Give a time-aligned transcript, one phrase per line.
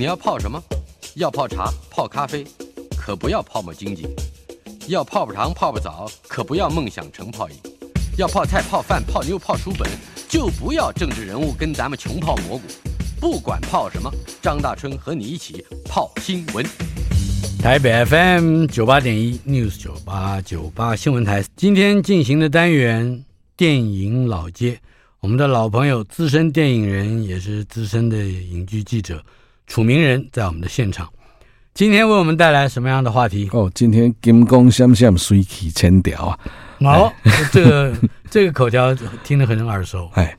[0.00, 0.58] 你要泡什么？
[1.16, 2.42] 要泡茶、泡咖啡，
[2.96, 4.06] 可不要泡沫经济；
[4.88, 7.56] 要泡泡糖、泡泡澡，可不要梦想成泡影；
[8.16, 9.86] 要泡菜、泡饭、泡妞、泡书本，
[10.26, 12.62] 就不要政治人物跟咱们穷泡蘑菇。
[13.20, 16.64] 不管泡什么，张大春和你一起泡新闻。
[17.58, 23.22] 台北 FM 九八点一 News 九八九八新闻台，今天进行的单元
[23.54, 24.80] 电影老街，
[25.20, 29.22] 我们的老朋友资深电影人，也是资深的影剧记者。
[29.70, 31.08] 楚名人在我们的现场，
[31.74, 33.48] 今天为我们带来什么样的话题？
[33.52, 36.38] 哦，今天金光闪闪，水起千条啊！
[36.80, 37.12] 好，
[37.52, 37.94] 这个
[38.28, 40.10] 这个口条听得很耳熟。
[40.14, 40.36] 哎，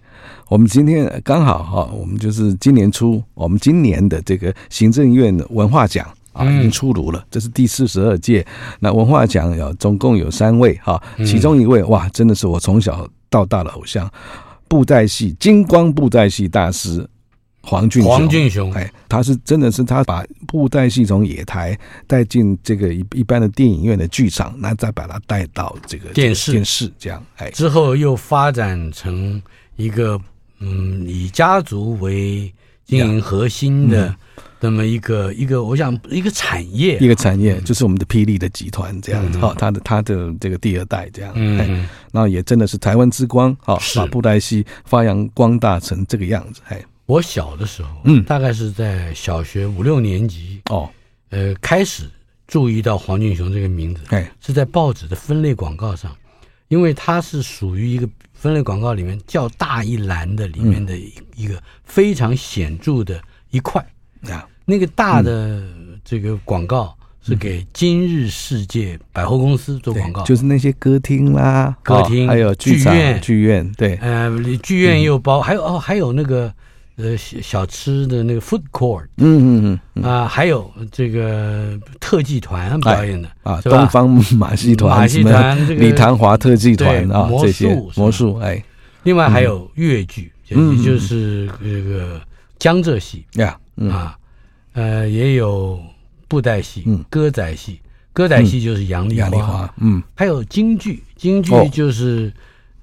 [0.50, 8.46] 我们今天刚好哈，我们就是今年初，我们今年的这个行政院文化奖啊，已经出炉了，嗯、这是第四十二届。
[8.82, 14.12] 那文化奖有总共有三位哈，其中一位哇，真的是我从小到大的偶像，
[14.68, 17.08] 布袋戏金光布袋戏大师。
[17.64, 26.52] 黄俊雄，黄俊雄，哎，他是真的是他把布袋戏从野台带进这个一一般的电影院的剧场，那再把它带到这个电视。
[26.52, 29.42] 电视这样，哎，之后又发展成
[29.76, 30.20] 一个
[30.60, 32.52] 嗯以家族为
[32.84, 34.14] 经营核心的
[34.60, 46.84] 那么一个一个，我想一个产业，一个产业就是我们的霹雳的集团这样子哈，他的他的这个第二代这样，嗯，那也真的是台湾之光，哈，把布袋戏发扬光大成这个样子，哎。
[47.12, 50.90] 我小的时候，嗯，大概是在小学五六年级哦，
[51.30, 52.10] 呃，开始
[52.48, 56.16] 注意到黄俊雄这个名字，哎，是在报纸的分类广告上，
[56.70, 60.98] 因为它是属于一个分类广告里面较大一栏的里面的
[61.36, 63.86] 一个非常显著的一块。
[64.30, 65.62] 啊，那个大的
[66.06, 66.96] 这个广告。
[67.24, 74.28] 是给今日世界百货公司做广告，就是那些歌厅啦，歌厅还有剧院，剧院对，呃，
[74.64, 76.52] 剧院又包，还有哦，还有那个
[77.02, 88.64] 呃小吃的那个 food court，嗯嗯嗯啊，还有这个特技团表演的啊，东方马戏团、马戏团、李唐华特技团啊，这些魔术哎，
[89.04, 92.22] 另外还有越剧，也就是这个
[92.60, 93.58] 江浙戏呀，
[93.90, 94.18] 啊，
[94.74, 95.80] 呃，也有。
[96.28, 97.82] 布袋戏、歌仔戏，
[98.14, 102.32] 歌仔戏就是杨丽花，嗯，还有京剧，京剧就是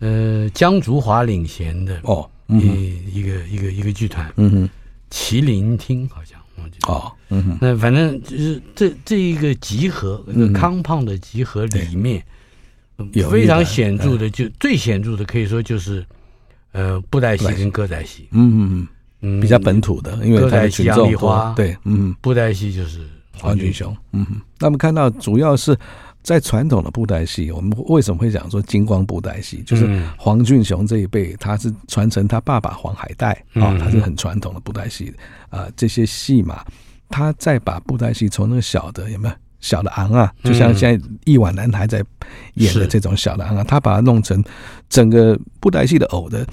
[0.01, 4.71] 呃江竹华领衔的哦，一一个一个一个剧团，嗯哼，
[5.11, 6.39] 麒麟厅好像
[6.87, 12.23] 哦，嗯哼，那反正就是这这一个集合，那个康胖的集合里面，
[13.31, 16.05] 非常显著的，就最显著的可以说就是
[16.73, 18.89] 呃布袋戏跟歌仔戏，嗯嗯
[19.21, 23.01] 嗯，比较本土的，因为歌仔戏杨丽花，对，嗯，布袋戏就是。
[23.41, 24.27] 黄俊雄，嗯，
[24.59, 25.73] 那么看到主要是
[26.29, 29.63] 在传统的布袋戏，我们为什么会讲说金光布袋戏？
[29.63, 35.11] 就是黄俊雄这一辈，他是传承他爸爸黄海岱啊，他是很传统的布袋戏
[35.49, 36.63] 啊，这些戏嘛，
[37.09, 42.05] 他再把布袋戏从那个小的有没有小的昂啊，就像现在一碗男孩在
[42.57, 44.45] 演的这种小的昂啊，他把它弄成
[44.91, 46.47] 整个布袋戏的偶的。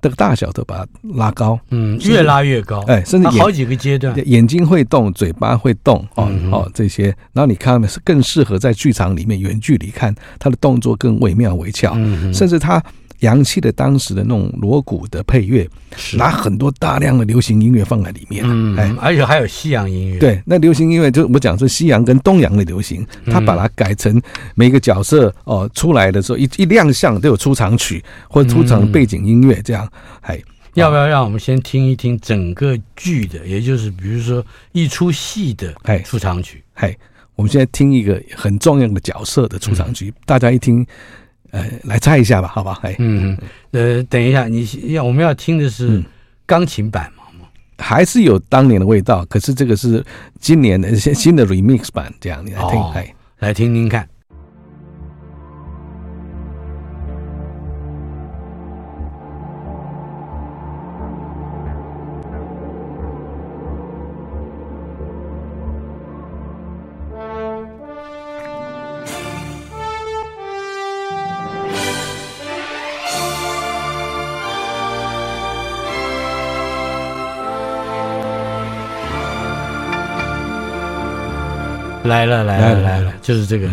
[0.00, 12.82] 这个大小都把它拉高，嗯，越拉越高，哎，甚至好几个阶段，眼睛会动，嘴巴会动，哦、嗯、哦，这些，然后你看是更适合在剧场里面远距离看，他的动作更惟妙惟肖，嗯、甚至他。
[13.20, 16.16] 洋气的当时的那种锣鼓的配乐，是。
[16.16, 20.18] 拿很多大量的流行音乐放在里面，嗯，哎，而且还有西洋音乐。
[20.18, 24.20] 对，那流行音乐就我讲说西洋跟东洋的流行，他把它改成
[24.54, 29.88] 每个角色哦出来的时候一一亮相都有出场曲或者出场背景音乐这样，
[30.22, 30.40] 哎，
[30.74, 35.98] 要不要让我们先听一听整个剧的，也就是比如说一出戏的哎。
[36.00, 36.96] 出场曲，哎，
[37.34, 40.86] 我们现在听一个很重要的角色的出场曲，大家一听。
[41.50, 42.78] 呃，来猜一下吧，好吧？
[42.82, 43.36] 哎，嗯，
[43.72, 46.02] 呃，等一下，你要我们要听的是
[46.46, 47.24] 钢琴版吗？
[47.34, 47.40] 嗯，
[47.78, 49.24] 还是有当年的味道？
[49.26, 50.04] 可是这个是
[50.38, 54.08] 今年的新新的 remix 版，这样你来听，哎，来听听看。
[82.10, 83.70] 来了来了来了，就是这个，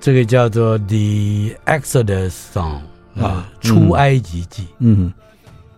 [0.00, 2.78] 这个叫做《The Exodus Song》
[3.24, 4.62] 啊，《出埃及记》。
[4.78, 5.12] 嗯，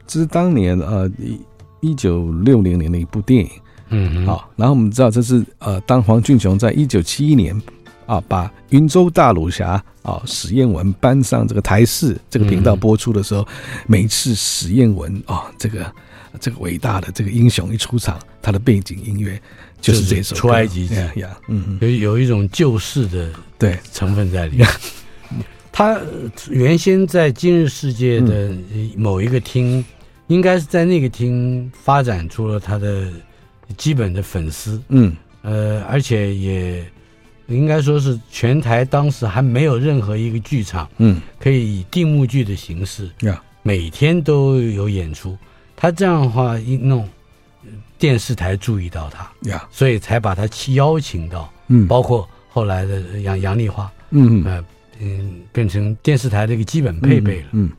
[0.06, 1.40] 这是当年呃一
[1.80, 3.50] 一九六零年的一部电影。
[3.88, 7.58] 嗯，好，然后我们知道这是呃，当黄俊雄在一九七一年
[8.04, 13.48] 啊，把云州大鲁侠啊史艳文搬上这个台视这个频道播出的时候，
[13.86, 15.90] 每次史艳文啊这个
[16.38, 19.40] 这个伟大的这个英雄一出场，他的背景音乐。
[19.80, 23.78] 就是这首《出埃及记》呀，嗯，有有一种救世的对。
[23.94, 24.68] 成分在里面。
[25.72, 25.98] 他
[26.50, 28.54] 原先在今日世界的
[28.94, 29.82] 某一个厅，
[30.26, 33.10] 应该是在那个厅发展出了他的
[33.78, 36.84] 基本的粉丝，嗯，呃，而且也
[37.46, 45.38] 应该说是全台当时还没有任何一个剧场，嗯，可以以定目剧的形式，呀，每天都有演出。
[45.80, 47.08] 他这样的话一弄。
[47.98, 54.64] 电视台注意到他呀，所以才把他邀请到，嗯，包括后来的杨杨丽花，嗯嗯
[54.98, 57.48] 嗯，变成电视台的一个基本配备了。
[57.52, 57.70] 嗯，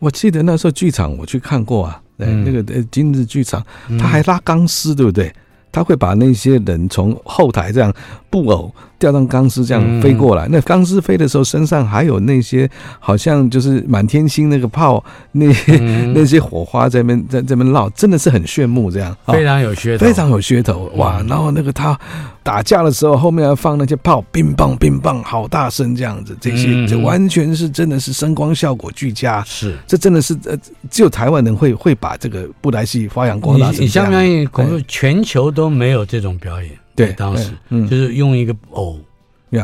[0.00, 3.64] 我记得那时候剧场我去看过啊，对，那个呃今日剧场，
[3.98, 5.34] 他还拉钢丝，对不对？
[5.72, 7.90] 他会把那些人从后台这样
[8.28, 8.70] 布偶。
[8.98, 12.68] 吊上钢丝这样飞过来，那钢丝飞的时候，身上还有那些
[12.98, 15.02] 好像就是满天星那个炮，
[15.32, 15.46] 那
[16.14, 21.22] 那些火花在那边在这边绕，真的是很炫目，这样非常有噱头，非常有噱头哇！
[21.28, 21.98] 然后那个他
[22.42, 30.56] 打架的时候，后面要放那些炮，乒乓乒乓，好大声这样子，这些这完全是真的是声光效果俱佳，是这真的是呃，
[30.90, 33.70] 只有台湾人会会把这个布袋戏发扬光大。
[33.70, 34.84] 你相不相信？
[34.86, 36.70] 全球都没有这种表演。
[36.96, 37.50] 对，当时
[37.88, 39.00] 就是用一个偶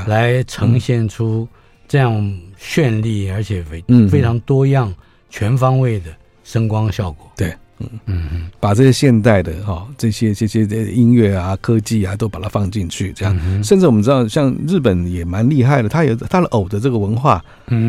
[0.07, 1.47] 来呈现出
[1.89, 2.15] 这样
[2.59, 4.93] 绚丽而且非非常多样、
[5.29, 6.07] 全方位的
[6.45, 7.31] 声光效果。
[7.37, 13.65] 对，嗯嗯，把这些现代的哈这些这些音乐啊、科技啊都把它放进去，这样。
[13.65, 17.43] 甚至我们知道，像日本也蛮厉害的，它有它的偶的这个文化，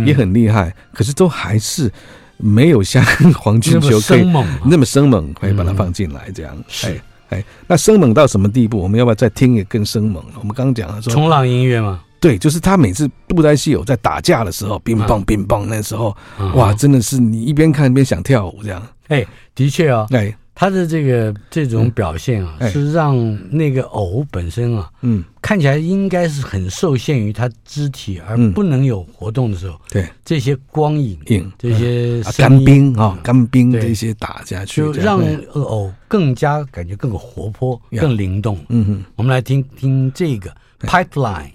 [0.05, 0.73] 也很厉害。
[0.93, 1.91] 可是都还是
[2.37, 3.03] 没有像
[3.37, 4.23] 黄金球可以
[4.65, 6.55] 那么生猛，可以把它放进来这样。
[6.67, 6.99] 是。
[7.31, 8.77] 哎，那生猛到什么地步？
[8.77, 10.23] 我们要不要再听一个更生猛？
[10.39, 12.01] 我们刚刚讲了说冲浪音乐嘛？
[12.21, 16.15] 对，就是他每次布袋戏有在打架的时候，乒乓乒乓，那时候，
[16.53, 18.81] 哇，真的是你一边看一边想跳舞这样。
[19.07, 19.25] 哎，
[19.55, 20.33] 的确啊，哎。
[20.53, 23.15] 他的这个这种表现啊，是让
[23.49, 30.07] 那个偶本身啊，嗯，看起来应该是很受限于他肢体而不能有活动的时候，对。
[30.23, 35.19] 这些光影、影这些干冰啊、干冰这些打下去，就让
[35.53, 38.57] 偶更加感觉更活泼、更灵动。
[38.69, 41.51] 嗯哼，我们来听听这个 Pipeline。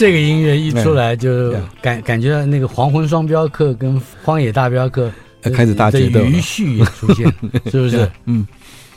[0.00, 5.12] 这个音乐一出来，就感感觉到那个黄昏双镖客跟荒野大镖客
[5.54, 7.30] 开始大决斗，余绪也出现，
[7.70, 8.10] 是不是？
[8.24, 8.46] 嗯，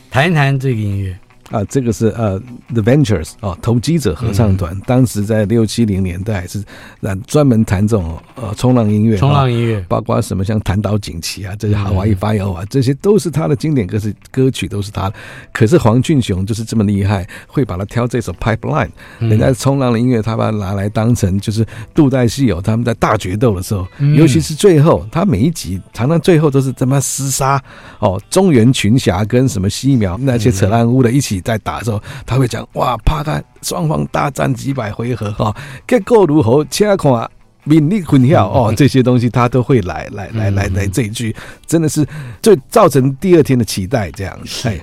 [0.09, 1.13] 谈一谈这个音乐。
[1.53, 2.39] 啊，这个是呃
[2.73, 6.63] ，The Ventures 哦，投机者合唱团，当时在六七零年代是
[6.99, 15.15] 专专门弹这种呃冲浪音乐，冲浪音乐，包括什么像弹岛锦旗啊，这些夏威夷 Five-O 啊，这些都是他的经典歌是歌曲，都是他的。
[15.51, 18.89] 可是黄俊雄就是这么厉害，会把他挑这首 Pipeline，
[19.19, 21.63] 人家冲浪的音乐，他把它拿来当成就是
[21.93, 27.63] 杜代戏友，他们在大决斗的时候，尤其是最后，他每一集常常最后都是这么厮杀
[27.99, 31.42] 哦，中原群侠跟什么西苗那些扯烂屋的一起。
[31.43, 35.55] 在打的时候，他会讲哇，怕他双方大战几百回合哈，
[35.87, 36.65] 结果如何？
[36.71, 37.31] 切看
[37.65, 41.33] 名利混淆哦，这些东西他都会来来来来来这一句，
[41.65, 42.05] 真的是
[42.41, 44.37] 就造成第二天的期待这样。
[44.43, 44.81] 是，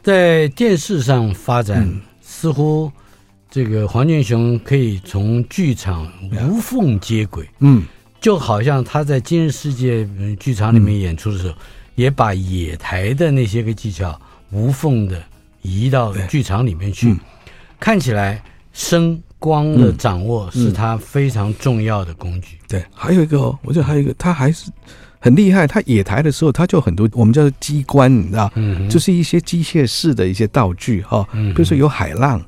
[0.00, 1.88] 在电视上发展，
[2.20, 2.88] 似乎
[3.50, 7.82] 这个黄俊雄可以从剧场无缝接轨，嗯，
[8.20, 10.08] 就好像他在今日世界
[10.38, 11.54] 剧场里面演出的时候，
[11.96, 14.16] 也把野台的那些个技巧
[14.52, 15.20] 无缝的。
[15.68, 17.18] 移到剧场里面去，嗯、
[17.78, 22.58] 看起来声光的掌握是他非常重要的工具。
[22.66, 24.70] 对，还有一个，我觉得还有一个，他还是
[25.18, 25.66] 很厉害。
[25.66, 32.40] 他野台的时候，他就很多我们叫做机关，你知道，嗯，就是一些机械式的一些道具哈，比如说有海浪，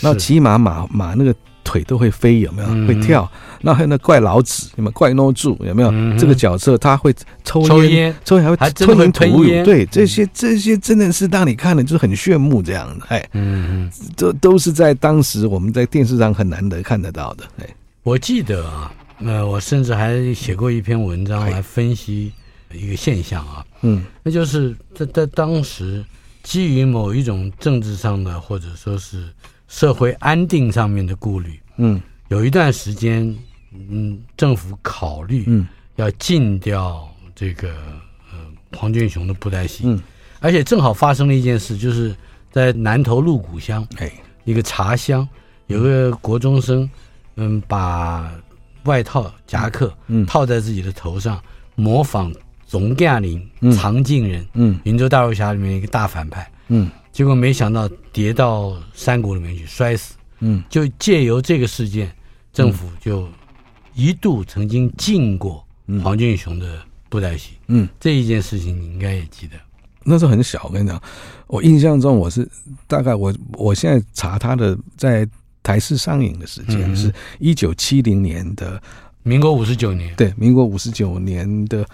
[0.00, 1.34] 然后骑马马马那个。
[1.68, 2.68] 腿都会飞，有没有？
[2.86, 3.30] 会跳。
[3.60, 4.92] 那还有那怪老子，有没有？
[4.92, 5.90] 怪诺柱，有没有？
[6.16, 9.44] 这个角色他会抽烟，抽烟还会吞烟吐雾。
[9.64, 13.04] 对，这些这些真的是让你看了就是很炫目这样的。
[13.08, 17.44] 哎，嗯，这都是在当时我们在电视上很难得看得到的。
[17.58, 17.66] 哎，
[18.02, 18.90] 我记得啊，
[19.22, 22.32] 呃，我甚至还写过一篇文章来分析
[22.72, 23.62] 一个现象啊。
[23.82, 26.02] 嗯，那就是在在当时。
[26.44, 29.24] 基于某一种政治上的或者说是
[29.68, 33.22] 社会安定上面的顾虑，嗯，有一段时间，
[33.72, 37.68] 嗯，政府考虑，嗯，要禁掉这个
[38.32, 38.38] 呃
[38.76, 40.02] 黄俊雄的布袋戏，嗯，
[40.40, 42.12] 而且正好发生了一件事，就是
[42.50, 44.10] 在南投鹿谷乡，哎，
[44.44, 45.26] 一个茶乡，
[45.68, 46.90] 有个国中生，
[47.36, 48.32] 嗯，把
[48.84, 51.40] 外套夹克，嗯，套在自己的头上，
[51.76, 52.32] 模仿。
[52.66, 62.14] 总驾临，藏进人，嗯，云州大儒侠里面一个大反派，嗯，结果没想到跌到山谷里面去摔死，嗯，就借由这个事件，
[62.52, 63.28] 政府就
[63.92, 65.66] 一度曾经禁过
[66.00, 69.56] 黄俊雄的布袋戏，嗯，这一件事情你应该也记得，
[70.04, 71.02] 那时候很小，我跟你讲，
[71.48, 72.48] 我印象中我是
[72.86, 75.28] 大概我我现在查他的在
[75.60, 78.80] 台视上映的时间是一九七零年的
[79.24, 81.84] 民国五十九年，对，民国五十九年的。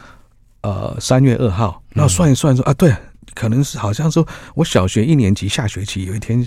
[0.60, 2.90] 呃，三月二号，那算一算说、嗯、啊，对，
[3.34, 6.40] 可能是好像说，我小学一年级下学期有一天，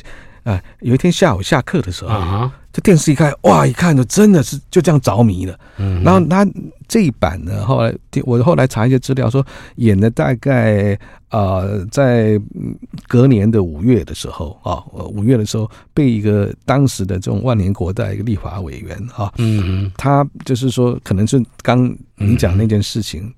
[0.44, 5.60] 啊、呃，有一天下午下课的时候，啊，这电视一开，哇，一看就真的是就这样着迷了。
[5.78, 6.48] 嗯，然后他
[6.88, 7.94] 这一版呢，后来
[8.24, 10.98] 我后来查一些资料说，演的大概
[11.30, 12.40] 呃，在
[13.08, 23.34] 隔年的五月的时候啊，五月的时候被一个当时的这种万年国代一个立法委员啊，嗯，他就是说，可能是刚你讲那件事情。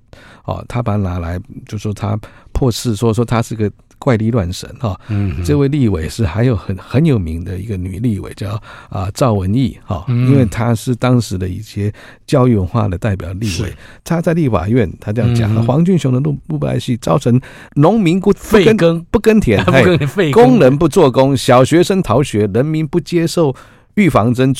[0.46, 2.20] 哦，他把它拿来，就说他
[2.60, 4.90] 破事，说说他是个怪力乱神哈。
[4.90, 11.90] 哦、嗯，这位立委是还有很很有名的一个女立委，叫啊赵文义哈，因为她是当时的一些
[12.28, 13.74] 教育文化的代表立委。
[14.04, 17.40] 她在立法院，她这样讲：嗯、黄俊雄的布袋戏造成
[17.76, 19.06] 农民不废耕。
[19.10, 23.56] 不耕田， 不耕田，工人不做工，小学生逃学，人民不接受
[23.96, 24.54] 预防针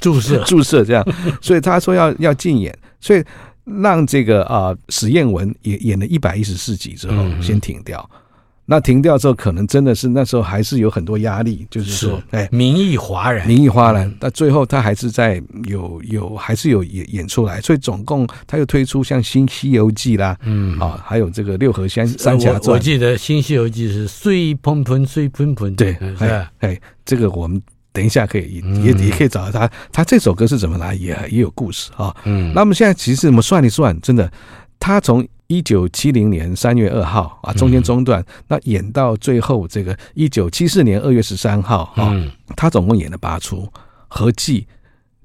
[0.00, 0.44] 注射。
[0.44, 1.04] 注射 这样，
[1.40, 3.24] 所以他说要要禁演，所以。
[3.64, 8.18] 让这个啊史艳文也演了一百一十四集之后先停掉，嗯、
[8.66, 20.78] 那停掉之后可能真的是那时候还是有很多压力，就是说哎民意哗然，民意哗然，但最后他还是在有有还是有演演出来，所以总共他又推出像《新西游记》啦，嗯。
[20.80, 27.62] 啊还有这个《六合三三峡传》，我记得《新西游记》是水喷喷水喷喷，对，哎哎这个我们。
[27.92, 29.70] 等一下，可以也也可以找到他。
[29.92, 32.14] 他这首歌是怎么来，也也有故事啊。
[32.24, 34.32] 嗯，那么现在其实我们算一算，真的，
[34.80, 42.14] 他从一九七零年三月二号啊，中间中断，那演到最后这个一九七四年二月十三号啊，
[42.56, 43.70] 他总共演了八出，
[44.08, 44.66] 合计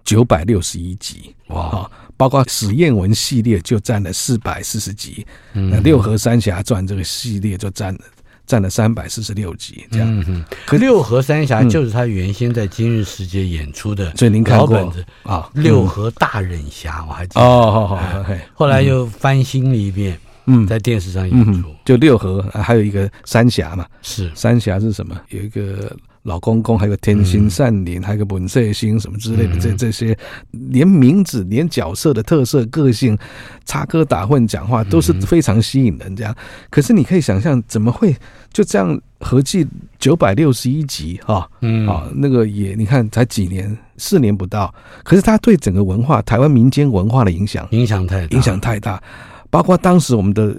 [0.04, 8.02] 九百六十一集哇，包括史艳文系列就占了四百四十集，那六合三峡传这个系列就占了。
[8.48, 10.08] 占了三百四十六集，这样。
[10.10, 15.48] 嗯哼，可六合三峡就是他原先在今日世界演出的，所以您看过老本子啊？
[15.54, 17.42] 六合大忍侠，我还记得。
[17.42, 21.76] 哦，好好，后来又翻新了一遍，嗯，在电视上演出。
[21.86, 23.86] 就六合，还有一个三峡嘛？
[24.02, 25.16] 是三峡是什么？
[25.30, 25.96] 有一个。
[26.28, 30.16] 老公公，还有天心善灵，还有个本色星什么之类的，这这些
[30.52, 33.18] 连名字、连角色的特色、个性，
[33.64, 36.14] 插科打诨讲话都是非常吸引人。
[36.18, 36.36] 这样，
[36.70, 38.14] 可是你可以想象，怎么会
[38.52, 39.66] 就这样合计
[40.00, 41.50] 九百六十一集哈？
[41.62, 49.02] 嗯，啊，那个也你看才几年，四年不到，可是他对整个文化、台湾民间文化的影响，影响太影响太大，
[49.50, 50.54] 包括当时我们的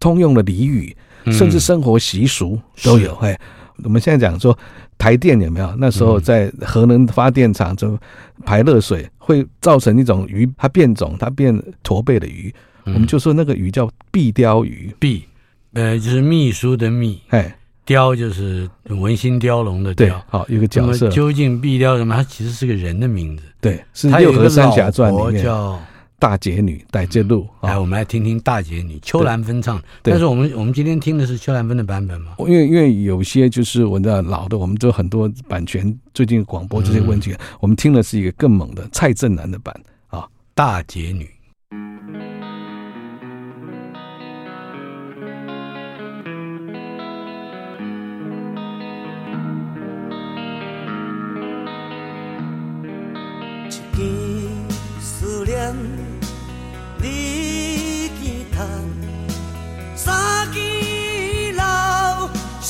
[0.00, 3.14] 通用的俚语，甚至生活习俗都有。
[3.18, 3.38] 哎，
[3.84, 4.58] 我们现在讲说。
[5.02, 5.74] 台电有没有？
[5.78, 7.98] 那时候在核能发电厂就
[8.46, 12.54] 排热水，会造成一种鱼，它变种，它变驼背的鱼。
[12.84, 15.24] 我们就说那个鱼叫壁雕鱼，壁，
[15.72, 17.52] 呃，就是秘书的秘，哎，
[17.84, 20.22] 雕就是文心雕龙的雕。
[20.28, 21.08] 好，一个角色。
[21.08, 22.14] 究竟壁雕什么？
[22.14, 23.42] 它其实是个人的名字。
[23.60, 25.76] 对，是《六合三峡传》里面叫。
[26.22, 29.82] 大姐女戴介路，来，我们来听听大姐女邱兰芬唱。
[30.02, 32.36] 但是我们我们今天听的是邱兰芬的版本吗？
[32.38, 39.74] 因为因为有些就是我的老的，我们都很多版权，最近广播这些问题，我们听的是一个更猛的蔡振南的版
[40.10, 40.24] 啊，
[40.54, 41.28] 大姐女。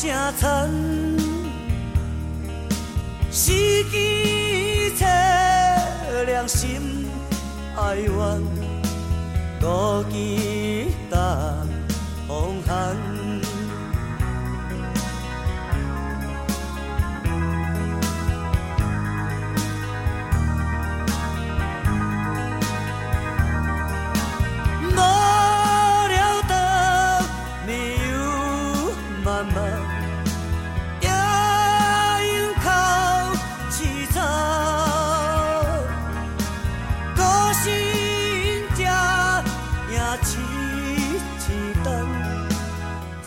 [0.03, 0.69] 声残，
[3.31, 3.53] 失
[3.85, 5.07] 去切
[6.27, 7.07] 良心
[7.77, 8.11] 哀怨，
[9.61, 10.72] 孤旗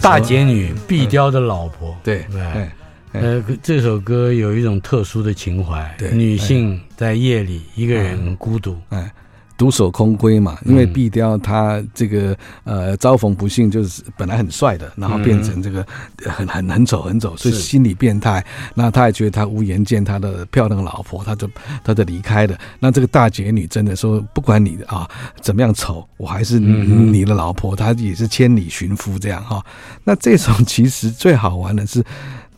[0.05, 2.69] 大姐女碧雕的老婆，对对，
[3.13, 9.11] 呃，这首歌有一种特殊的情怀，对，女性在夜里一个人孤独，哎。
[9.57, 15.85] 独守空闺嘛，因为碧雕他这个呃遭逢不幸，就是本来很帅的，然后变成这个
[16.25, 18.45] 很很很丑很丑，所以心理变态。
[18.73, 21.49] 那他也觉得他无颜见他的漂亮老婆，他就
[21.83, 22.57] 他就离开了。
[22.79, 25.09] 那这个大姐女真的说，不管你啊
[25.41, 29.65] 怎么样丑，我还是你的老婆，她也是千里寻夫这样哈。
[30.03, 32.03] 那这首其实最好玩的是，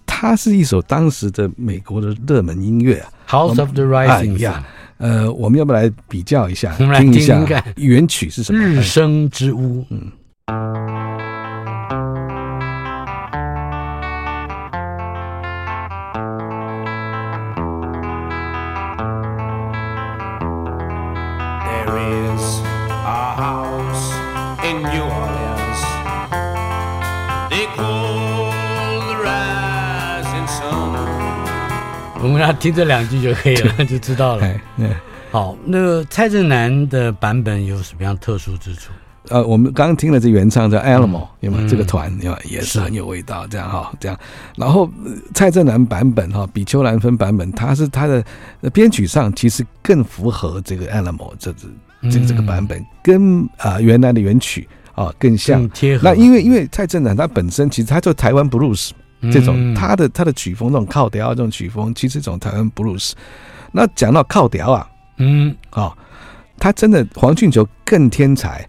[0.05, 4.63] 它是一首当时的美国的热门音乐啊，House of the Rising Sun。
[4.97, 7.43] 呃，我们要不来比较一下， 听一下
[7.75, 8.59] 原曲是什么？
[8.63, 9.85] 日升之屋。
[9.89, 10.11] 嗯。
[32.37, 34.41] 们要听这两句就可以了，就知道了。
[34.77, 34.89] 对，
[35.31, 38.91] 好，那个蔡振南的版本有什么样特殊之处？
[39.29, 41.67] 呃，我们刚刚听了这原唱叫 Alamo，有没有？
[41.67, 44.17] 这个团有也是很有味道，这样哈，这样。
[44.55, 44.89] 然后
[45.33, 48.23] 蔡振南版本哈，比邱兰芬版本，它是它的
[48.71, 51.67] 编曲上其实更符合这个 Alamo 这这
[52.09, 56.03] 这个这个版本，跟啊原来的原曲啊更像贴合。
[56.05, 58.91] 那因为因为蔡振南他本身其实他做台湾 blues。
[59.31, 63.15] 这种他的他的曲风，这种靠调这种曲风，其实这种台湾布鲁斯。
[63.71, 65.91] 那讲到靠调啊，嗯，哦，
[66.57, 68.67] 他真的黄俊球更天才，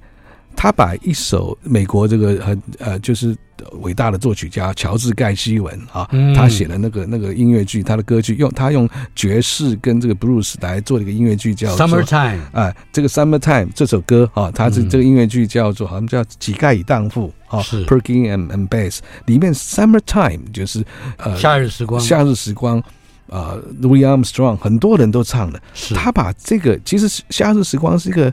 [0.59, 3.37] 他把一首美国这个很呃就是。
[3.83, 20.85] 伟大的作曲家乔治盖希文啊，他写的那个那个音乐剧，他的歌剧用他用爵士跟这个布鲁斯来做了一个音乐剧，叫 Summertime 啊，这个 Summertime 这首歌啊，他是这个音乐剧叫做好像叫乞丐与荡妇啊，Porgy and and Bass 里面 Summertime 就是
[21.17, 22.81] 呃夏日时光，夏日时光
[23.29, 25.61] 啊，Louis Armstrong 很多人都唱了，
[25.97, 28.33] 他把这个其实夏日时光是一个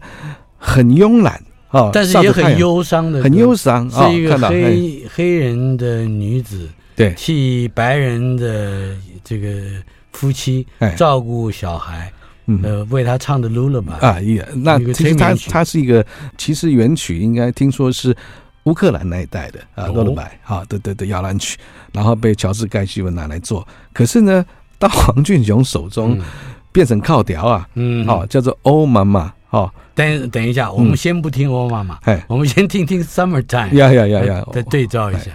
[0.55, 1.41] 很慵懒。
[1.75, 9.49] 哦，但是也很忧伤的，很忧伤，是一个黑黑人的女子，对，替白人的这个
[10.13, 12.09] 夫妻照顾小孩，
[12.63, 16.05] 呃，为他唱的 lullaby 啊，也那其实他他是一个，
[16.37, 18.15] 其实原曲应该听说是
[18.63, 21.57] 乌克兰那一带的啊 lullaby 啊的的的摇篮曲，
[21.91, 24.45] 然后被乔治盖希文拿来做，可是呢，
[24.79, 26.17] 到黄俊雄手中
[26.71, 29.33] 变成靠调啊，嗯，好，叫做欧妈妈。
[29.55, 35.31] 哦，等等一下，我们先不听欧妈妈，哎，我们先听听 Summertime，呀呀呀呀，再对照一下。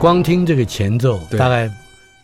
[0.00, 1.70] 光听这个前奏，大概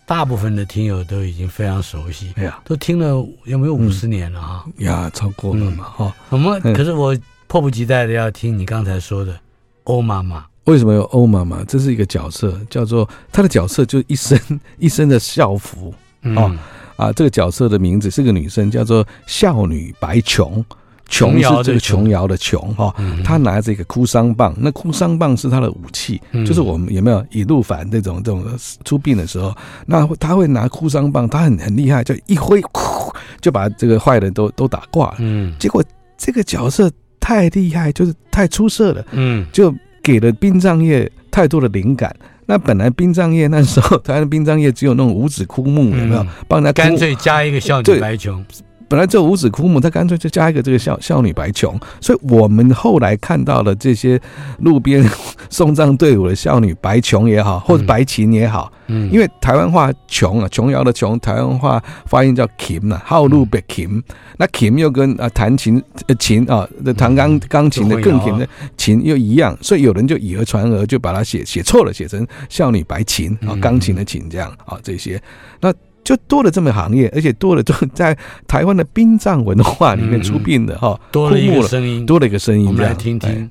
[0.07, 2.33] 大部分的听友都已经非常熟悉。
[2.37, 4.65] 哎呀，都听了有没有五十年了啊？
[4.79, 5.85] 呀，超过了嘛！
[5.85, 7.15] 哈，我们可是我
[7.47, 9.39] 迫不及待的要听你刚才说的
[9.85, 10.47] 欧妈妈。
[10.65, 11.63] 为什么有欧妈妈？
[11.65, 14.41] 这是一个角色，叫做她的角色就一身
[14.79, 15.93] 一身的校服
[16.35, 16.59] 啊
[16.97, 17.13] 啊！
[17.13, 20.65] 这个角色的名字是个女生，叫做少女白琼。
[21.09, 28.45] 琼是这个琼瑶的琼哈，他拿着一个哭丧棒，那哭丧棒是他的武器，就是我们有没有以路反这种这种
[28.85, 29.55] 出殡的时候，
[29.87, 32.61] 那他会拿哭丧棒，他很很厉害，就一挥，
[33.41, 35.17] 就把这个坏人都都打挂了。
[35.21, 35.83] 嗯，结果
[36.19, 36.91] 这个角色
[37.21, 39.05] 太厉害，就是太出色了。
[39.13, 42.15] 嗯，就给了殡葬业太多的灵感。
[42.49, 46.27] 那本来殡葬业那时候， 台湾的殡葬业只有那种五指枯木，有没有？
[46.47, 48.45] 帮他干脆加一个少女白琼。
[48.89, 54.21] 本来只有五子枯木，他干脆就加一个这个少少女白琼，所以我们后来看到了这些
[54.61, 55.05] 路边
[55.51, 64.03] 送葬队伍的孝女白琼也好，或者白琴也好，嗯，因为台湾话琼啊，琼瑶的琼，台湾话发音叫琴啊，号路北琴，
[64.37, 75.21] 那琴又跟啊弹琴呃琴啊，这弹钢钢琴的更琴的琴又一样，所以有人就以讹传讹，就把它写写错了，写成孝女白琴啊，钢琴的琴这样啊，这些。
[75.61, 75.73] 那。
[76.07, 78.17] 就多了这么行业，而且多了就 在
[78.47, 83.51] 台湾的殡葬文化里面出殡的哈，多了一个声音，多了一个声音，我们来听听。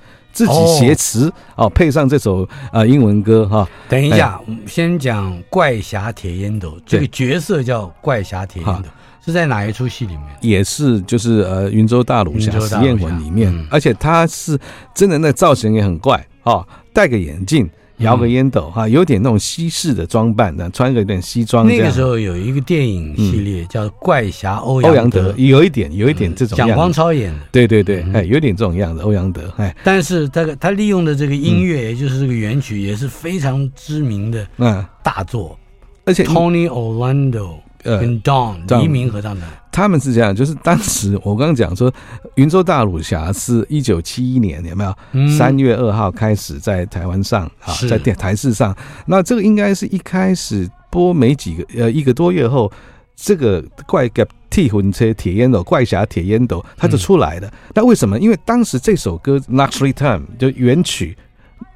[0.31, 3.67] 自己写词哦，配上这首啊英文歌哈。
[3.89, 8.89] 等一下，我们先讲怪侠铁烟斗这个角色叫怪侠铁烟斗，
[9.25, 10.25] 是在哪一出戏里面？
[10.41, 14.57] 也是就是呃云州大儒侠实验魂里面，而且他是
[14.95, 17.69] 真的那造型也很怪哦，戴个眼镜。
[18.01, 21.65] 摇个烟斗哈，有点那种西式的装扮的，穿个有点西装。
[21.67, 26.57] 那个时候有一个电影系列叫《怪侠欧欧阳德》，有一点有一点这种。
[26.57, 29.01] 蒋光超演的，对对对，哎，有点这种样子。
[29.01, 35.57] 欧阳德，哎，但是他他利用的这个音乐，也就是这个原曲，也是非常知名的嗯大作，
[36.05, 39.45] 而且 Tony Orlando 跟 Don 黎明合唱的。
[39.71, 41.91] 他们是这样，就是当时我刚刚讲说，
[42.35, 45.27] 云州大儒侠是一九七一年有没有？
[45.29, 48.75] 三月二号开始在台湾上啊，在电台视上。
[49.05, 52.69] 那这个应该是一开始播没几个呃一个多月后，
[53.15, 57.49] 这个怪个替魂车铁烟斗怪侠铁烟斗它就出来了。
[57.73, 58.19] 那为什么？
[58.19, 61.17] 因为当时这首歌《Knock Three Time》就原曲，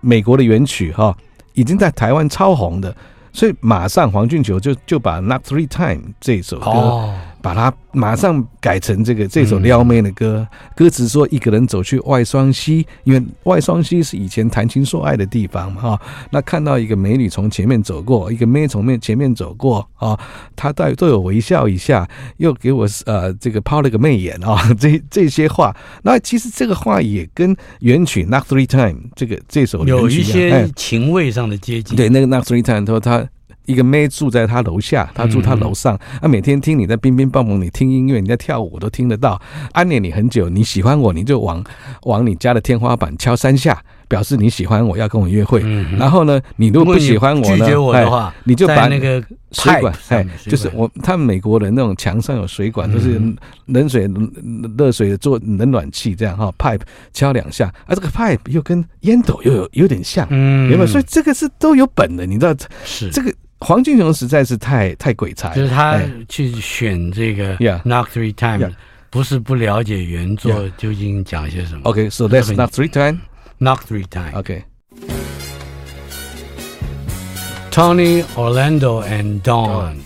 [0.02, 1.16] 美国的原曲哈，
[1.54, 2.94] 已经在台湾超红的，
[3.32, 7.14] 所以马上黄俊球就就把《Knock Three Time》这首歌。
[7.46, 16.02] 把它马上改成这个这首撩妹的歌，歌词说一个人走去外双溪，因为外双溪是以前谈情说爱的地方嘛哈。
[16.32, 20.20] 那看到一个美女从前面走过，一个妹从面前面走过啊，
[20.56, 31.96] 她都都有微笑一下，又给我呃这个抛了个媚眼啊， 这这些话，那其实这个话也跟原曲《Knock Three Time》这个这首有一些情味上的接近。
[31.96, 33.24] 对，那个《Knock Three Time》说他。
[33.66, 39.42] 一个妹住在他楼下，他住他楼上，啊，每天听你在乒乒乓乓，你听音乐，你在跳舞，我都听得到。
[39.74, 41.64] 暗恋你很久，你喜欢我，你就往
[42.04, 45.62] 往你家的天花板敲三下，表示你喜欢我，要跟我约会。
[45.98, 53.20] 然后呢，你如果不喜欢我呢，拒绝我的话，你就把那个水管，哎，就是我他们美国人那种墙上有水管，就是
[53.66, 54.10] 冷水、
[54.78, 56.82] 热水做冷暖气这样哈，pipe
[57.14, 60.88] 敲两下，啊，这个 pipe 又跟烟斗又有有点像，嗯，有没有？
[60.88, 63.34] 所以这个是都有本的，你知道是这个。
[63.60, 68.68] 黄金雄实在是太太鬼才，就是他去选这个《Knock Three Time》，
[69.10, 71.82] 不是不了解原作究竟讲些什么。
[71.86, 73.20] OK，so let's knock three time,
[73.60, 74.38] knock three time.
[74.38, 74.64] OK.
[77.72, 79.98] Tony Orlando and Dawn.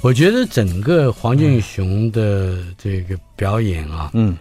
[0.00, 4.36] 我觉得整个黄俊雄的这个表演啊，嗯，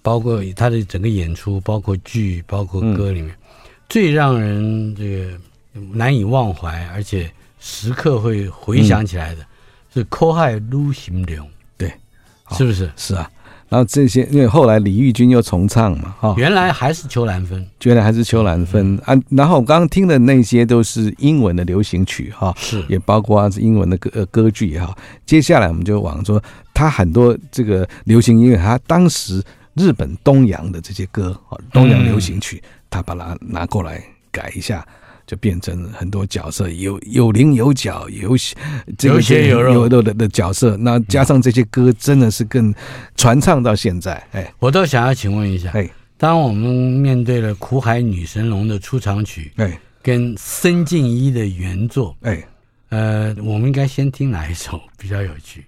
[0.00, 3.52] 包括他的整个演出，包括剧，包括歌里面，嗯、
[3.90, 5.38] 最让人这个
[5.92, 9.46] 难以忘怀，而且时刻会回想起来的，嗯、
[9.94, 11.36] 是《苦海女心中》。
[11.76, 11.92] 对，
[12.52, 12.90] 是不是？
[12.96, 13.30] 是啊。
[13.72, 19.18] 然后这些，因为后来李玉君又重唱嘛，哈，原来还是秋兰芬，原来还是秋兰芬啊。
[19.30, 24.94] 然后我刚刚听的那些都是英文的流行曲，哈，是也包括英文的歌呃歌剧也好。
[25.24, 26.38] 接下来我们就往说，
[26.74, 31.34] 他很多这个流行音乐，他当时日本东洋的这些歌，
[31.72, 34.86] 东洋流行曲，他把它拿过来改一下。
[35.26, 38.36] 就变成很多角色，有有棱有角，有
[39.02, 40.76] 有血有肉的的角色。
[40.76, 42.74] 那加上这些歌，真的是更
[43.16, 44.22] 传唱到现在。
[44.32, 52.42] 哎，我倒想要请问一下，哎，当我们面对了苦海女神龙的出场曲，哎，跟森静一的原作，哎，
[52.90, 55.64] 呃，我们应该先听哪一首比较有趣？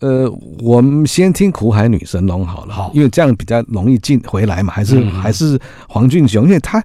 [0.00, 4.72] 呃，我们先听苦海女神龙好了，好，因为这样比较容易进回来嘛。
[4.72, 6.82] 还是、嗯、还是黄俊雄，因为他。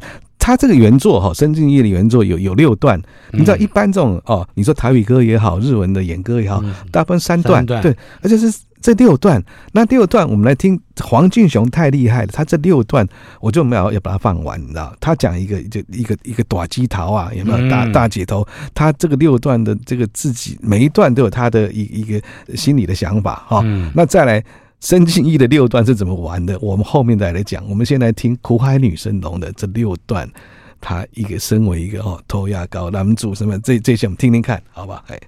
[0.47, 2.97] 他这个原作哈，森进一的原作有有六段。
[3.33, 7.65] 你知道，一般这种哦，你说台语歌也好，日文的演歌也好，大部分三段。
[7.65, 13.05] 对，而且是这六段，那六段我们来听黄俊雄太厉害了，他这六段
[13.41, 14.95] 我就没有要把它放完，你知道？
[15.01, 18.47] 他讲一个就一个一个短鸡头啊，有没有大大姐头？
[18.73, 22.21] 他这个六段的这个自己每一段都有他的一一个
[22.55, 23.61] 心里的想法哈。
[23.93, 24.41] 那再来
[24.79, 26.57] 申进一的六段是怎么玩的？
[26.59, 27.67] 我们后面再来讲。
[27.67, 30.29] 我们先来听苦海女神龙的这六段，
[30.79, 35.03] 他一个身为一个哦，头牙膏男主什么这这些我们听听看，好吧？
[35.07, 35.19] 哎。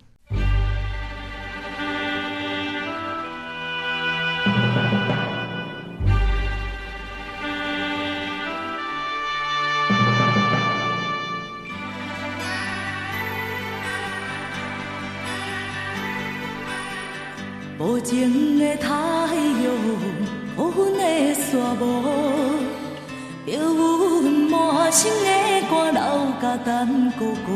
[17.81, 19.08] 无情的他，
[20.59, 22.03] 无分的沙漠，
[23.45, 25.29] 飘阮满心的
[25.69, 26.01] 汗流
[26.41, 27.49] 甲等哥哥，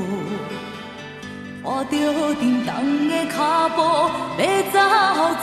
[1.66, 1.94] 看着
[2.36, 2.70] 沉重
[3.10, 3.36] 的脚
[3.76, 3.82] 步，
[4.40, 4.76] 要走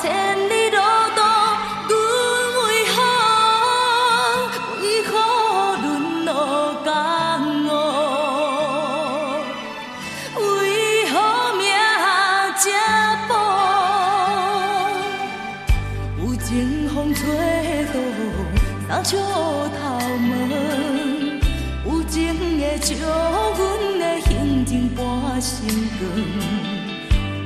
[0.01, 0.09] 千
[0.49, 1.00] 里路。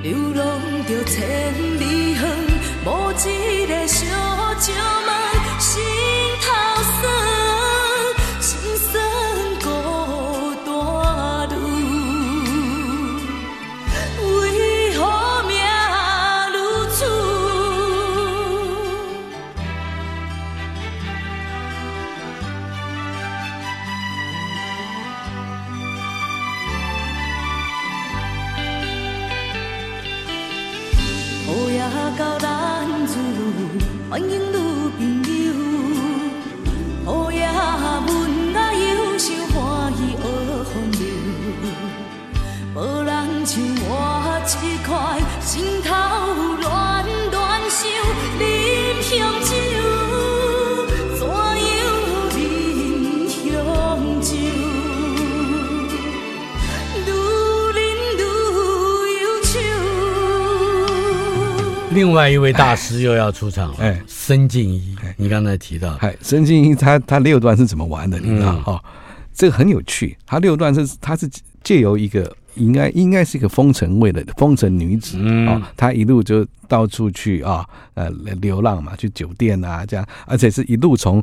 [0.04, 1.22] 流浪着千
[1.80, 2.20] 里远，
[2.84, 4.04] 无一个小
[4.60, 4.70] 石
[62.24, 68.18] 外一位大师又要出场了，哎，申进一，你刚才提到，哎，申进一他他六段是怎么玩的？
[68.18, 68.82] 你知道哈？
[69.34, 71.28] 这个很有趣，他六段是他是
[71.62, 78.10] 借由一个应该应该是一个风尘味的风尘女子哦，他一路就到处去啊、哦，呃，
[78.40, 81.22] 流浪嘛，去酒店啊这样，而且是一路从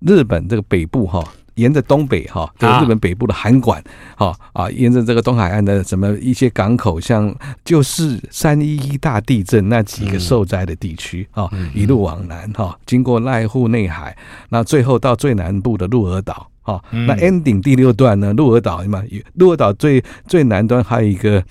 [0.00, 1.22] 日本这个北部哈。
[1.54, 3.82] 哦沿着东北哈，就日本北部的函馆，
[4.16, 7.32] 哈啊，沿着这个东海岸的什么一些港口，像
[7.64, 14.16] 就是三一一大地震那几个受灾的地区啊，一路往南哈，经过濑户内海，
[14.48, 21.42] 那最后到最南部的鹿儿岛，哈，那 ending 第六段呢，鹿儿岛嘛，鹿儿岛最最南端还有一个。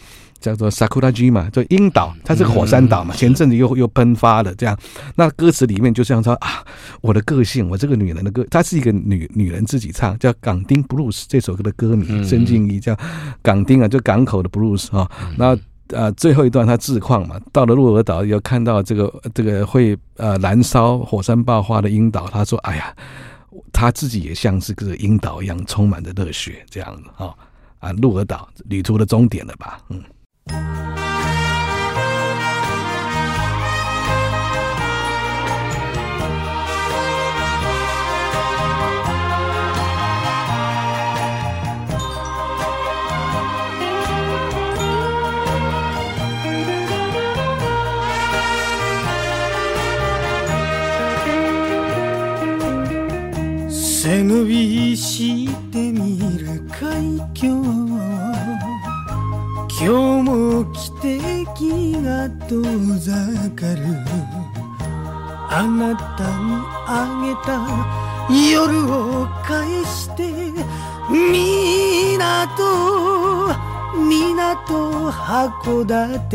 [0.44, 3.16] 叫做 Sakura 嘛，就樱岛，它是个火山岛嘛。
[3.16, 4.78] 前阵子又又喷发了，这样。
[5.16, 6.62] 那歌词里面就这样说啊，
[7.00, 12.94] 我的个性，我这个女人的歌，她是一个女女人自己唱，叫《港町 Blues》这首歌的歌名，申进一叫
[13.42, 15.10] 港町啊，就港口的 Blues 哈。
[15.38, 22.94] 那呃最后一段他自况嘛，到了鹿儿岛，又看到这个这个会呃燃烧火山爆发的樱岛，他说哎呀，
[23.72, 27.34] 他自己也像是个樱岛一样，充满着热血这样子哈
[27.80, 30.04] 啊，鹿儿岛旅途的终点了吧，嗯。
[30.46, 30.54] 背
[54.22, 57.63] 伸びして见る海峡
[59.76, 61.46] 今日も汽笛
[62.04, 63.10] が远ざ
[63.56, 63.82] かる。
[65.50, 66.54] あなたに
[66.88, 66.90] あ
[67.22, 67.50] げた
[68.52, 70.22] 夜を返して
[71.10, 71.44] 港
[73.96, 76.30] 港函馆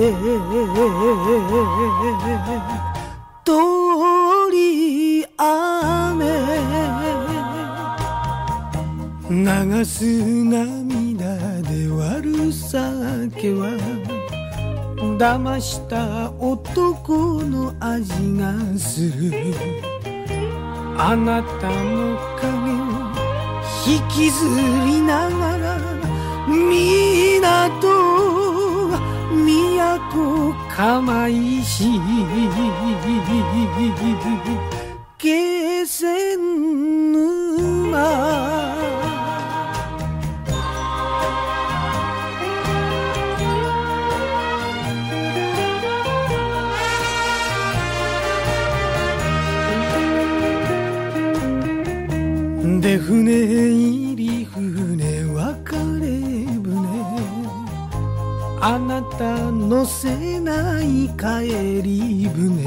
[3.44, 3.52] 通
[4.52, 6.26] り雨。
[9.30, 9.94] 流す
[10.44, 10.87] 涙。
[12.22, 13.70] る酒は
[15.18, 19.32] 骗した男の味がする。
[20.96, 22.68] あなたの影。
[22.84, 23.18] を
[23.88, 24.44] 引きず
[24.84, 25.78] りながら
[26.46, 28.18] 港
[30.10, 31.84] く构いし
[35.18, 38.57] 気仙沼
[52.88, 56.08] で船入り船别れ
[56.56, 56.72] 船
[58.62, 62.64] あなた乗せない帰り船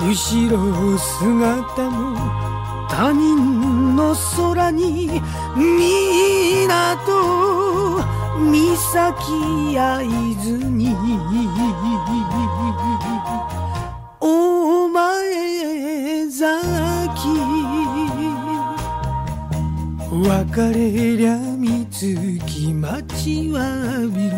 [0.00, 0.08] 后
[0.48, 2.16] ろ姿も
[2.88, 5.20] 他人の空に
[5.54, 7.12] 港
[8.40, 10.08] 岬焼
[10.42, 10.96] 津に
[14.22, 17.57] お前崎
[20.20, 23.60] 别れりゃみつき待ちわ
[24.00, 24.32] びる。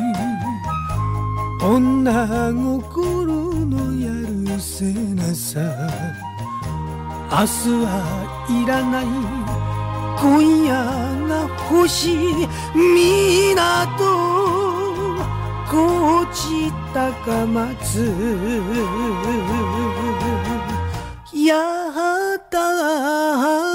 [1.62, 4.10] 女心のや
[4.46, 5.60] るせなさ。
[7.32, 7.88] 明日は
[8.50, 9.06] いらない
[10.20, 10.74] 今夜
[11.28, 12.16] が欲しい
[12.74, 13.56] 港。
[15.70, 18.12] 高知高松。
[21.32, 23.69] 八幡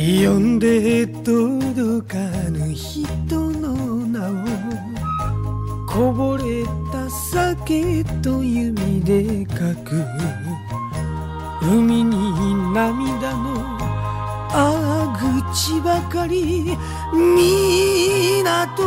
[0.00, 2.16] 呼んで届か
[2.48, 3.74] ぬ人の
[4.06, 4.46] 名を
[5.86, 10.02] こぼれた酒と弓で书く。
[11.60, 13.60] 海に涙の
[14.52, 16.74] あ口ばかり
[17.12, 18.82] 港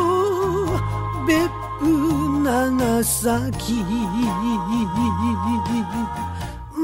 [1.27, 1.47] 别
[1.79, 3.85] 府长崎。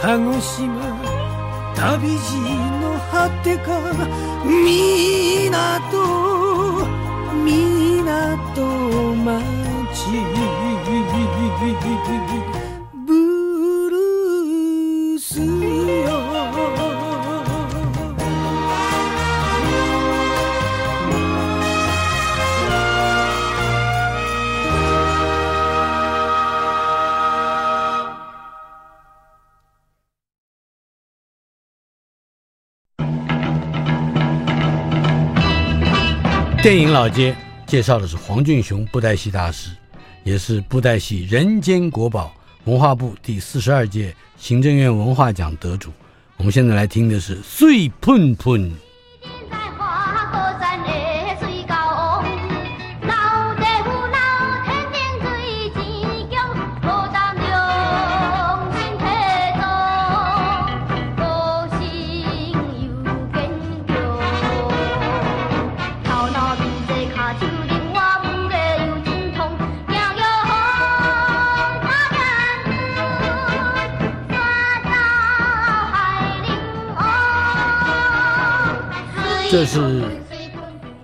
[0.01, 0.73] 鹿児岛
[1.77, 2.41] 旅路
[2.81, 3.69] の果てか
[4.45, 4.83] 港
[7.45, 8.65] 港
[9.15, 10.62] 町。
[36.63, 37.35] 电影老街
[37.67, 39.71] 介绍的是黄俊雄布袋戏大师，
[40.25, 42.33] 也是布袋戏人间国宝，
[42.65, 45.91] 文化部第四十二届行政院文化奖得主。
[46.37, 48.71] 我们现在来听的是《碎喷喷》。
[79.53, 80.03] 这是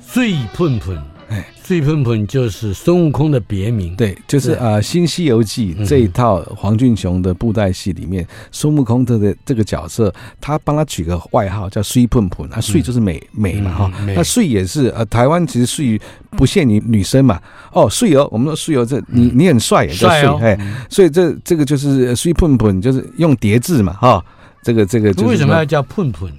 [0.00, 0.96] 碎喷喷，
[1.28, 3.94] 哎，碎喷喷就是孙悟空的别名。
[3.94, 17.38] 对，就是啊，呃《新西游记》这一套黄俊雄的布袋戏里面，孙悟空的这个角色，他帮他取个外号叫碎喷喷啊，碎就是美美嘛哈，那碎也是呃，台湾其实碎不限于女生嘛，
[17.74, 24.24] 哦，水哦，我们说水哦，这你你很帅也叫水，哎，所以这这个就是碎喷喷，就是用叠字嘛哈，
[24.62, 26.32] 这个这个就是为什么要叫喷喷？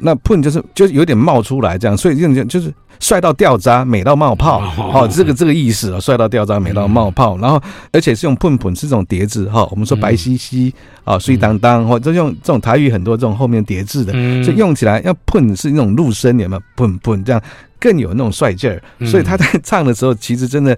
[0.00, 10.74] 那喷就是就是有点冒出来这样，所以这种就是帅到掉渣，美到冒泡，哦，这个这个意思啊，帅到掉渣，美到冒泡，然后而且是用喷喷是这种叠字哈，我们说白兮兮
[11.04, 14.12] 啊，碎当当，或者用这种台语很多这种后面叠字的，
[14.44, 16.62] 所以用起来要喷是那种入声，有没有？
[16.76, 17.42] 喷喷这样
[17.78, 20.76] 更有那种帅劲儿，所以他在唱的时候其实真的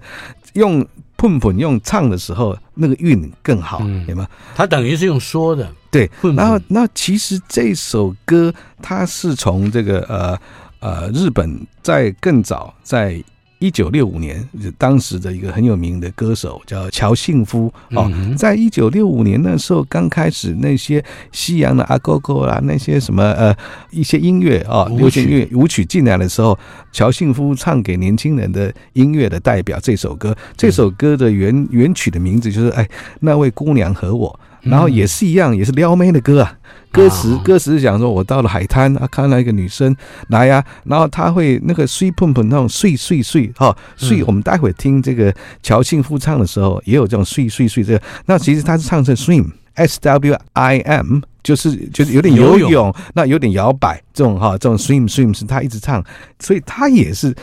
[0.53, 0.85] 用
[1.23, 4.27] 喷喷用唱的时候那个韵更好，有没有？
[4.53, 5.71] 他等于是用说的。
[5.89, 10.37] 对，然后那其实这首歌它是从这个呃
[10.81, 13.23] 呃日本在更早在
[13.63, 14.45] 一九六五年，
[14.77, 21.01] 当时的一个很有名的歌手叫乔幸夫哦，在一九六五年那时候刚开始那些
[21.31, 23.55] 西洋的阿哥哥啦，那些什么呃
[23.89, 26.59] 一些音乐啊，流行乐舞曲进来的时候，
[26.91, 32.85] 乔幸夫唱给年轻人的音乐的代表这首歌，这首歌的原原曲的名字就是哎
[33.21, 34.37] 那位姑娘和我。
[34.63, 36.57] 然后也是一样，也是撩妹的歌啊。
[36.91, 39.95] 歌词歌词是讲说，我到了海滩啊，看到一个女生
[40.27, 44.23] 来呀，然后她会那个睡碰碰那种睡睡睡哈睡。
[44.25, 45.33] 我们待会听这个
[45.63, 48.01] 乔庆夫唱的时候，也有这种睡睡睡这个。
[48.27, 56.03] 那其实他是唱成 swim s w i m，就是就是有点游泳，那有点摇摆这种哈，这种 swim swim 是他一直唱，
[56.39, 57.35] 所以他也是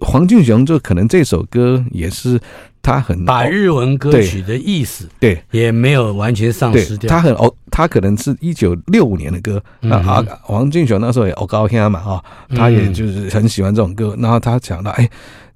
[0.00, 2.40] 黄俊雄，就可能这首歌也是。
[2.82, 7.08] 他很把日文歌曲的意思对也没有完全丧失掉。
[7.08, 9.62] 他很哦，他可能是一九六五年的歌。
[9.80, 12.24] 那啊，王俊雄那时候也哦高兴嘛啊，
[12.56, 14.16] 他也就是很喜欢这种歌。
[14.18, 15.08] 然后他讲到，哎，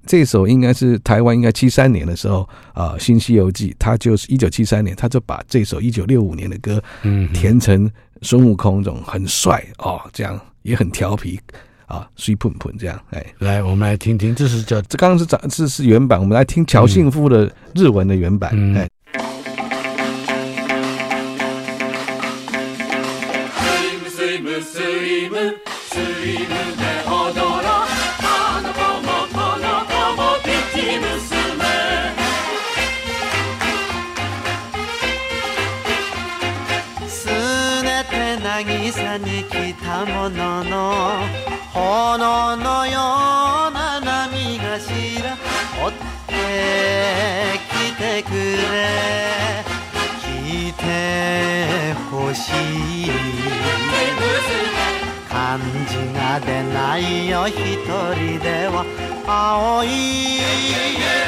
[0.05, 11.37] 这首应该是台湾应该七三年的时候啊，《新西游记》他就是一九七三年，他就把这首一九六五年的歌嗯填成孙悟空这种很帅哦，这样也很调皮。
[11.87, 18.87] 啊，水喷喷这样，哎，来，我们来听听，这是叫这刚刚是长这是原版，我们来听乔幸夫的日文的原版，哎、
[38.27, 38.43] 嗯。
[41.73, 42.99] 炎のよ
[43.69, 44.87] うな波头追
[45.87, 45.93] っ
[46.27, 46.33] て
[47.69, 49.63] きてくれ。
[50.19, 52.53] 来てほしい。
[55.29, 58.83] 汉字が出ないよ一人では。
[59.25, 59.87] 青い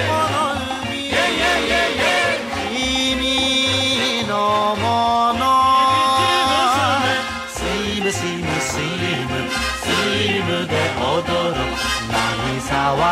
[0.07, 0.37] この
[0.83, 1.09] 海。
[2.71, 5.38] 君のもの。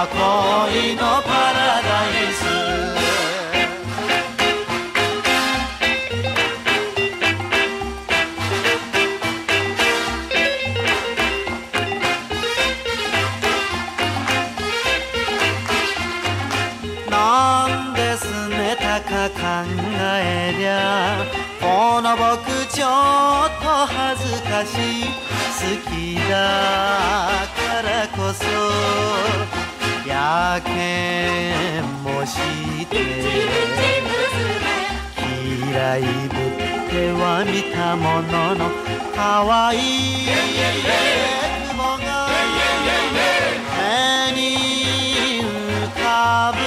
[0.06, 1.57] 恋のパラ
[30.58, 32.36] やけんもし
[32.88, 32.98] て
[35.70, 36.10] 嫌いぶっ
[36.90, 38.66] ては见たものの
[39.16, 39.20] 可
[39.68, 39.80] 爱い
[40.58, 42.10] 云が
[43.14, 44.38] 目に
[45.44, 45.46] 浮
[46.02, 46.58] かぶ。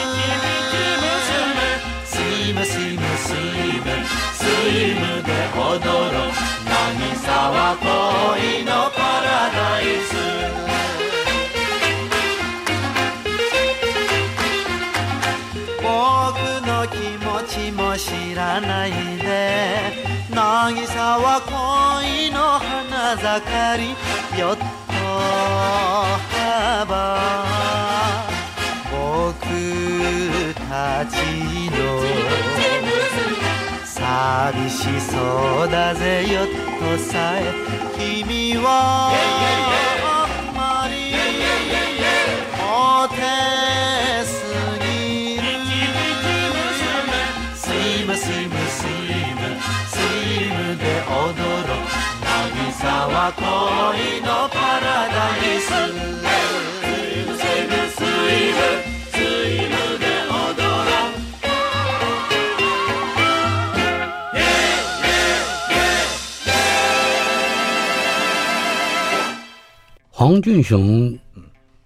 [2.07, 3.35] スイムスイムスイ
[3.81, 3.91] ム
[4.33, 4.39] ス
[4.71, 5.29] イムで
[5.59, 6.31] 踊ろう
[6.65, 10.70] 渚は恋のパラダイス。
[18.01, 19.93] 知らないで。
[20.31, 24.41] 渚は恋の花盛り。
[24.41, 24.65] よっと
[26.39, 26.89] 幅。
[28.91, 29.35] 仆
[30.55, 31.13] たち
[31.77, 31.79] の
[33.85, 36.25] 寂しそうだぜ。
[36.27, 37.53] よっとさえ。
[37.99, 39.13] 君は
[53.30, 59.74] 恋のパラダイススイムスイムスイム
[70.12, 71.20] 黄俊雄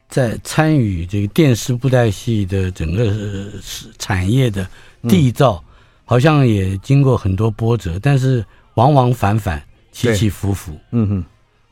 [0.07, 3.51] 在参与这个电视布袋戏的整个
[3.97, 4.65] 产业的
[5.03, 5.61] 缔造，
[6.05, 8.45] 好像也经过很多波折，但是
[8.75, 10.79] 往往反反，起起伏伏。
[10.91, 11.23] 嗯哼。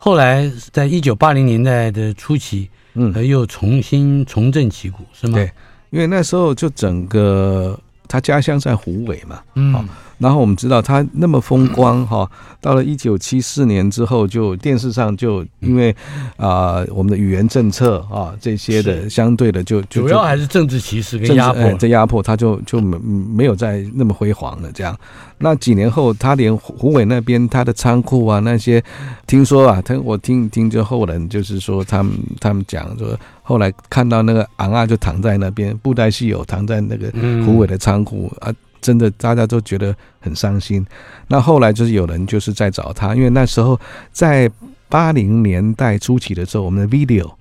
[0.05, 5.35] 后来在一九八零年代的初期，嗯，又重新重振旗鼓，是吗？
[5.35, 5.49] 对，
[5.91, 7.79] 因为那时候就整个
[8.09, 9.89] 他家乡在湖北嘛，嗯，
[10.23, 15.91] 然后我们知道他那么风光哈，到了一九七四年之后，就电视上就因为
[16.37, 24.97] 啊、呃、我们的语言政策啊这些的相对的就就主要还是政治歧视跟压迫，在压迫他就就没没有再那么辉煌了这样。
[25.39, 28.81] 那几年后，他连虎尾那边他的仓库啊那些，
[29.27, 37.11] 听说啊，他我听听就后人就是说他们他们讲说，后来看到那个昂啊就躺在那边，布袋戏友躺在那个
[37.45, 38.55] 虎尾的仓库啊。
[38.83, 40.85] 真的，大家都觉得很伤心。
[41.29, 43.81] 那后来就是有人就是在找他，因为那时候
[44.11, 44.51] 在
[44.89, 47.33] 八零年代初期的时候，我们的 video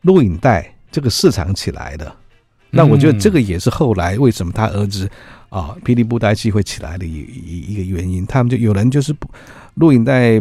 [0.00, 2.12] 录影带这个市场起来的。
[2.70, 5.08] 那我觉得这个也是后来为什么他儿子
[5.48, 8.26] 啊，霹雳布袋戏会起来的一一一个原因。
[8.26, 9.14] 他们就有人就是
[9.74, 10.40] 录影带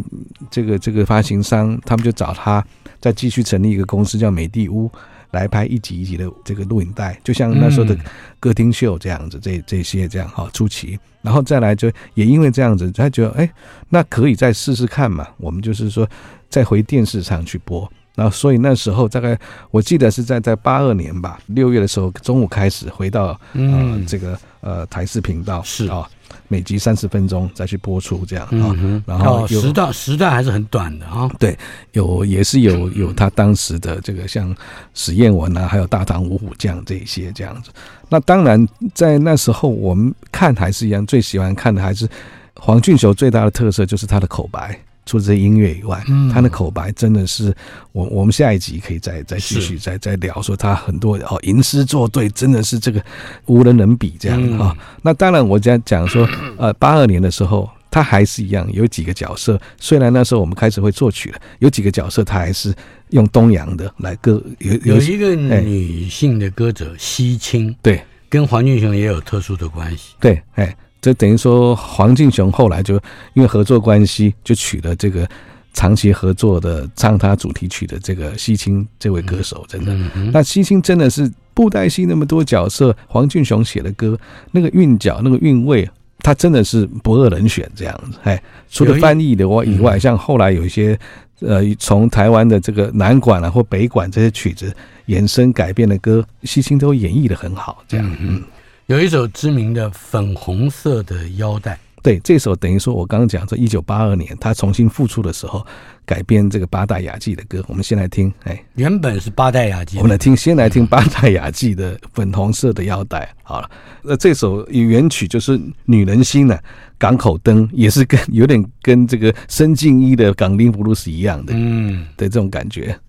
[0.50, 2.64] 这个这个发行商，他们就找他
[3.02, 4.90] 再继续成立一个公司，叫美地屋。
[5.32, 7.98] 来拍一集一集的这个录影带，就像那时候的
[8.40, 13.50] 歌厅秀这样子，这这些这样哈出奇，然后再来就也因为这样子，他觉得哎，
[13.90, 15.28] 那可以再试试看嘛。
[15.38, 16.08] 我们就是说
[16.50, 19.40] 再回电视上去播，然后所以那时候大概
[19.72, 26.08] 我记得是在在八二年吧，六月的时候中午开始回到呃这个呃台视频道是啊。
[26.48, 31.30] 每集三十分钟再去播出这样啊，嗯、然后时段时段还是很短的啊。
[31.40, 31.56] 对，
[31.92, 34.56] 有也是有有他当时的这个像
[34.96, 37.70] 史艳文啊，还有大唐五虎将这一些这样子。
[38.10, 42.08] 那当然在那时候我们看还是一样，最喜欢看的还是
[42.56, 44.80] 黄俊雄最大的特色就是他的口白。
[45.10, 47.52] 除了这音乐以外，嗯，他的口白真的是
[47.94, 53.04] 我我们下一集可以再再继续再再聊，说他很多哦吟诗作对，真的是这个
[53.48, 54.78] 无人能比这样啊。
[55.02, 56.30] 那当然，我讲讲说，
[56.60, 62.72] 呃，八二年的时候，他还是一样有几个角色，虽然那时候我们开始会作曲了，有几个角色他还是
[63.10, 68.00] 用东洋的来歌，有有一个女性的歌者西青，对，
[68.30, 70.76] 跟黄俊雄也有特殊的关系，对，哎。
[71.02, 72.96] 这等于说，黄俊雄后来就
[73.34, 75.28] 因为合作关系，就娶了这个
[75.74, 79.98] 长期合作的唱他主题曲的这个西青这位歌手，真的。
[80.34, 84.20] 那西青真的是布袋戏那么多角色，黄俊雄写的歌，
[84.52, 85.90] 那个韵脚、那个韵味，
[86.20, 88.18] 他真的是不二人选这样子。
[88.24, 91.00] 哎，除了翻译的话以外，像后来有一些
[91.40, 94.76] 呃，从台湾的这个南管啊或北管这些曲子
[95.08, 98.18] 衍生改编的歌，西青都演绎的很好，这样。
[98.20, 98.44] 嗯。
[98.90, 105.64] 有一首知名的粉红色的腰带，对，这首等于说我刚刚讲说，一九八二年他重新复出的时候
[106.08, 108.34] 改编这个八大雅纪的歌，我们先来听。
[108.46, 113.32] 哎，原本是八大雅纪，我们来听，先来听八大雅纪的粉红色的腰带。
[113.44, 113.70] 好了，
[114.02, 116.58] 那这首原曲就是《女人心》呢，
[116.98, 123.00] 港口灯也是跟有点跟这个申静一的港町布鲁斯一样的，嗯，的这种感觉。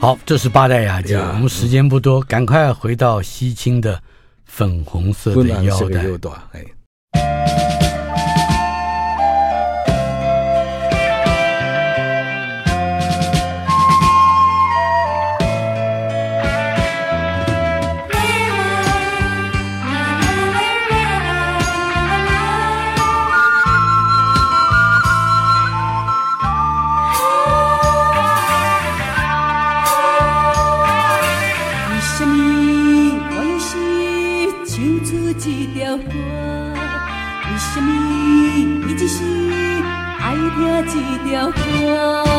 [0.00, 1.12] 好，这是八代雅集。
[1.12, 4.02] 我们时间不多，赶快回到西青的
[4.46, 6.02] 粉红色的腰带。
[6.02, 6.18] 像
[41.40, 42.29] 棉花，